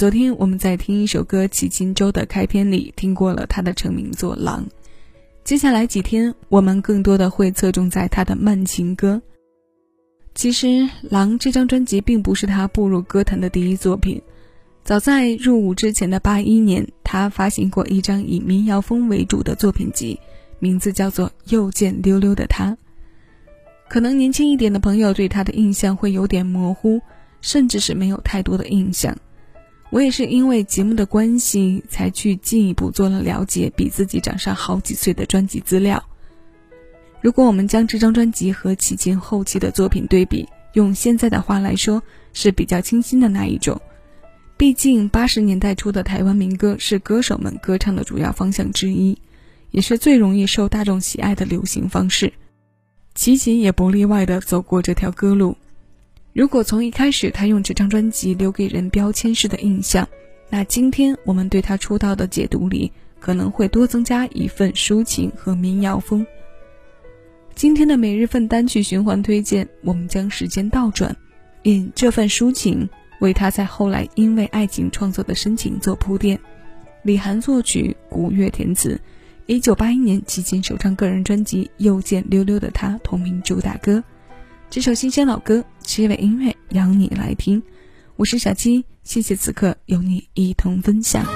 [0.00, 4.64] 昨天我们在听一首歌《骑金州》的开篇里听过了他的成名作《狼》，
[5.44, 9.20] 接下来几天我们更多的会侧重在他的慢情歌。
[10.34, 10.66] 其实，
[11.02, 14.18] 《狼》这张专辑并不是他步入歌坛的第一作品，
[14.84, 20.18] 早在入伍之前的八一年，他发行过一张以民谣风为主的作品集，
[20.60, 22.70] 名字叫做《又见溜溜的他》。
[23.86, 26.98] 可能年轻一点的朋友对他的印象会有点模糊。
[27.42, 29.16] 甚至是没有太多的印象。
[29.90, 36.02] 我也是因为节目的关系，才去进一步做了了解比自己长上好几岁的专辑资料。
[37.20, 43.80] 如果我们将这张专辑和齐秦后期的作品对比，用现在的话来说，是比较清新的那一种。
[44.56, 49.18] 毕竟八十年代初的台湾民歌是歌手们歌唱的主要方向之一，
[49.72, 52.32] 也是最容易受大众喜爱的流行方式。
[53.14, 55.56] 齐秦也不例外的走过这条歌路。
[56.40, 60.08] 如果从一开始他用这张专辑留给人标签式的印象，
[60.48, 66.26] 那今天我们对他出道的解读里可能会多增加一份抒情和民谣风。
[67.54, 71.14] 今天的每日份单曲循环推荐，我们将时间倒转，
[71.64, 72.88] 引这份抒情
[73.20, 76.40] 为他在后来因为爱情创作的深情做铺垫。
[77.02, 78.98] 李涵作曲，古月填词，
[79.44, 84.02] 一九八一年齐秦首张个人专辑《又见溜溜的他》同名主打歌。
[84.70, 87.60] 这首新鲜老歌，七尾音乐邀你来听。
[88.14, 91.26] 我是小七，谢谢此刻有你一同分享。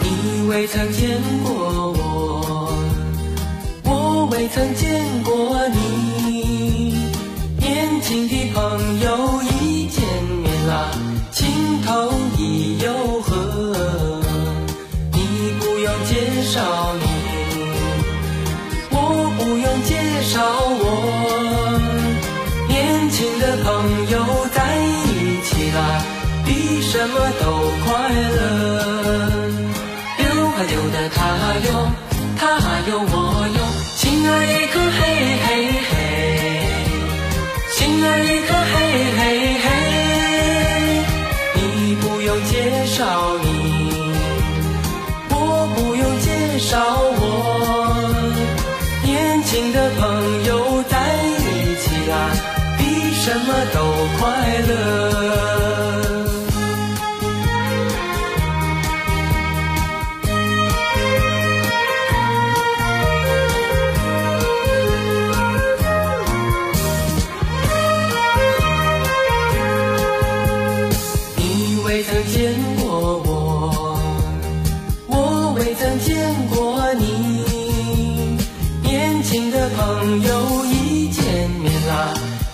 [0.00, 2.72] 你未曾见过我，
[3.82, 6.03] 我未曾见过你。
[16.04, 16.60] 介绍
[17.00, 17.04] 你，
[18.90, 18.96] 我
[19.38, 19.90] 不用介
[20.22, 20.82] 绍我。
[22.68, 23.66] 年轻的朋
[24.10, 24.14] 友
[24.52, 24.56] 在
[25.06, 25.78] 一起啦，
[26.44, 26.48] 比
[26.82, 27.42] 什么都
[27.84, 28.36] 快乐。
[30.18, 31.16] 溜啊溜的他
[31.64, 31.68] 哟，
[32.38, 32.42] 他
[32.88, 33.12] 哟我
[33.56, 33.58] 哟，
[33.96, 35.00] 心儿一颗嘿
[35.42, 35.46] 嘿
[35.90, 35.92] 嘿，
[37.72, 38.74] 心儿一颗嘿
[39.18, 39.20] 嘿
[39.64, 39.66] 嘿。
[41.56, 41.58] 你
[41.96, 42.52] 不用介
[42.86, 43.00] 绍
[43.42, 43.53] 你。
[49.54, 52.32] 新的朋友在一起啊，
[52.76, 53.78] 比什么都
[54.18, 55.03] 快乐。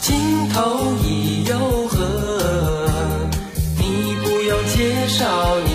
[0.00, 1.97] 情投意又合。
[3.78, 5.27] 你不用介绍
[5.65, 5.69] 你，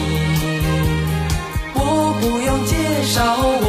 [1.76, 1.80] 我
[2.20, 3.68] 不用介绍我。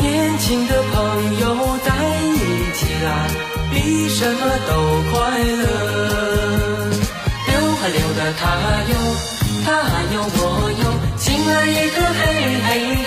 [0.00, 0.94] 年轻的朋
[1.40, 1.44] 友
[1.84, 1.88] 在
[2.20, 2.36] 一
[2.74, 3.08] 起啦，
[3.72, 3.74] 比
[4.10, 4.70] 什么都
[5.10, 5.64] 快乐。
[7.48, 8.42] 溜啊溜的他
[8.90, 8.94] 哟，
[9.64, 9.66] 他
[10.12, 10.38] 哟我
[10.82, 10.84] 哟，
[11.16, 12.20] 心儿一颗嘿
[12.62, 13.05] 嘿嘿。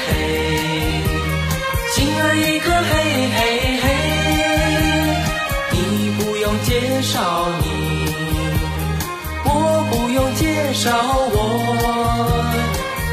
[10.79, 10.87] 用介绍
[11.31, 11.35] 我。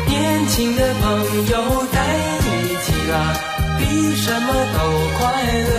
[0.06, 1.04] 年轻的朋
[1.50, 1.53] 友
[1.93, 1.97] 在
[2.38, 2.49] 一
[2.84, 3.15] 起啊，
[3.78, 3.82] 比
[4.16, 4.78] 什么都
[5.19, 5.21] 快
[5.66, 5.71] 乐。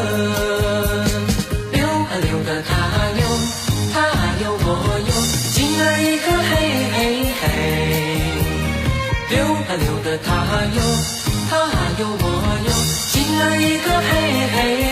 [1.72, 2.70] 溜啊溜的他
[3.20, 3.24] 哟，
[3.94, 3.96] 他
[4.44, 4.66] 哟我
[5.08, 5.10] 哟，
[5.52, 6.52] 心儿一颗嘿
[6.94, 6.98] 嘿
[7.40, 7.44] 嘿。
[9.30, 10.28] 溜啊溜的他
[10.76, 10.78] 哟，
[11.50, 11.52] 他
[12.00, 12.24] 哟我
[12.66, 12.70] 哟。
[13.08, 14.10] 心儿一颗嘿
[14.54, 14.87] 嘿嘿，